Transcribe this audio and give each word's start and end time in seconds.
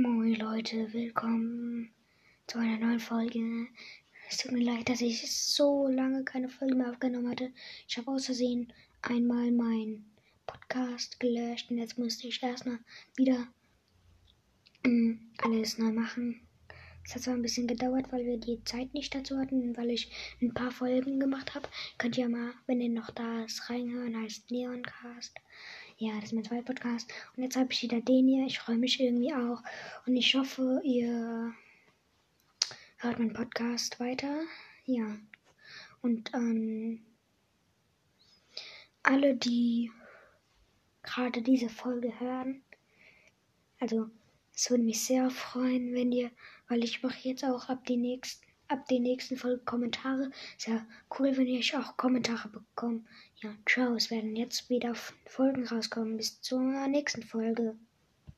Moin 0.00 0.36
Leute, 0.36 0.92
willkommen 0.92 1.90
zu 2.46 2.58
einer 2.58 2.78
neuen 2.78 3.00
Folge. 3.00 3.66
Es 4.30 4.36
tut 4.36 4.52
mir 4.52 4.62
leid, 4.62 4.88
dass 4.88 5.00
ich 5.00 5.28
so 5.28 5.88
lange 5.88 6.22
keine 6.22 6.48
Folge 6.48 6.76
mehr 6.76 6.90
aufgenommen 6.90 7.28
hatte. 7.28 7.50
Ich 7.88 7.98
habe 7.98 8.12
aus 8.12 8.26
Versehen 8.26 8.72
einmal 9.02 9.50
meinen 9.50 10.08
Podcast 10.46 11.18
gelöscht 11.18 11.72
und 11.72 11.78
jetzt 11.78 11.98
musste 11.98 12.28
ich 12.28 12.40
erstmal 12.40 12.78
wieder 13.16 13.48
ähm, 14.84 15.32
alles 15.38 15.78
neu 15.78 15.90
machen. 15.90 16.47
Es 17.08 17.14
hat 17.14 17.22
zwar 17.22 17.34
ein 17.34 17.42
bisschen 17.42 17.66
gedauert, 17.66 18.12
weil 18.12 18.26
wir 18.26 18.36
die 18.36 18.62
Zeit 18.64 18.92
nicht 18.92 19.14
dazu 19.14 19.38
hatten 19.38 19.74
weil 19.78 19.88
ich 19.88 20.12
ein 20.42 20.52
paar 20.52 20.70
Folgen 20.70 21.18
gemacht 21.18 21.54
habe. 21.54 21.66
Könnt 21.96 22.18
ihr 22.18 22.28
mal, 22.28 22.52
wenn 22.66 22.82
ihr 22.82 22.90
noch 22.90 23.10
da 23.12 23.44
ist, 23.44 23.70
reinhören, 23.70 24.14
heißt 24.14 24.50
Neoncast. 24.50 25.34
Ja, 25.96 26.14
das 26.16 26.24
ist 26.24 26.32
mein 26.34 26.44
zweiter 26.44 26.64
Podcast. 26.64 27.10
Und 27.34 27.44
jetzt 27.44 27.56
habe 27.56 27.72
ich 27.72 27.82
wieder 27.82 28.02
den 28.02 28.28
hier. 28.28 28.44
Ich 28.44 28.58
freue 28.58 28.76
mich 28.76 29.00
irgendwie 29.00 29.32
auch. 29.32 29.62
Und 30.04 30.16
ich 30.16 30.34
hoffe, 30.34 30.82
ihr 30.84 31.54
hört 32.98 33.18
meinen 33.18 33.32
Podcast 33.32 33.98
weiter. 34.00 34.42
Ja. 34.84 35.16
Und 36.02 36.30
ähm, 36.34 37.00
alle, 39.02 39.34
die 39.34 39.90
gerade 41.02 41.40
diese 41.40 41.70
Folge 41.70 42.20
hören, 42.20 42.62
also 43.80 44.10
es 44.58 44.70
würde 44.70 44.82
mich 44.82 45.04
sehr 45.04 45.30
freuen, 45.30 45.94
wenn 45.94 46.10
ihr, 46.10 46.32
weil 46.66 46.82
ich 46.82 47.00
mache 47.04 47.28
jetzt 47.28 47.44
auch 47.44 47.68
ab 47.68 47.84
die 47.86 47.96
nächsten 47.96 48.44
ab 48.66 48.86
den 48.88 49.02
nächsten 49.04 49.36
Folgen 49.36 49.64
Kommentare. 49.64 50.30
Sehr 50.58 50.84
cool, 51.18 51.36
wenn 51.36 51.46
ihr 51.46 51.60
euch 51.60 51.76
auch 51.76 51.96
Kommentare 51.96 52.48
bekommt. 52.48 53.06
Ja, 53.36 53.54
ciao. 53.66 53.94
Es 53.94 54.10
werden 54.10 54.36
jetzt 54.36 54.68
wieder 54.68 54.94
Folgen 55.24 55.66
rauskommen. 55.66 56.16
Bis 56.18 56.42
zur 56.42 56.60
nächsten 56.88 57.22
Folge. 57.22 57.78